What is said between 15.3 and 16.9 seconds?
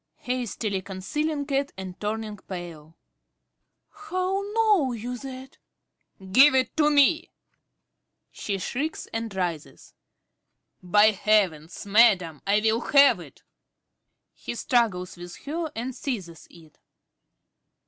her and seizes it.